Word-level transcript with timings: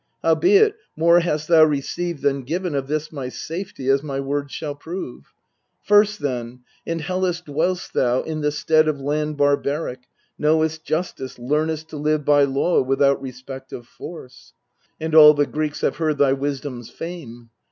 Howbeit, 0.23 0.73
more 0.95 1.19
hast 1.19 1.47
thou 1.47 1.63
received 1.63 2.23
than 2.23 2.41
given 2.41 2.73
Of 2.73 2.87
this 2.87 3.11
my 3.11 3.29
safety, 3.29 3.87
as 3.87 4.01
my 4.01 4.19
words 4.19 4.51
shall 4.51 4.73
prove: 4.73 5.25
First, 5.83 6.21
then, 6.21 6.61
in 6.87 6.97
Hellas 6.97 7.39
dwell'st 7.41 7.91
thou, 7.93 8.23
in 8.23 8.41
the 8.41 8.51
stead 8.51 8.87
Of 8.87 8.99
land 8.99 9.37
barbaric, 9.37 9.99
knowest 10.39 10.83
justice, 10.83 11.37
learnest 11.37 11.87
To 11.89 11.97
live 11.97 12.25
by 12.25 12.45
law 12.45 12.81
without 12.81 13.21
respect 13.21 13.71
of 13.73 13.85
force. 13.85 14.53
And 14.99 15.13
all 15.13 15.35
the 15.35 15.45
Greeks 15.45 15.81
have 15.81 15.97
heard 15.97 16.17
thy 16.17 16.33
wisdom's 16.33 16.89
fame. 16.89 17.51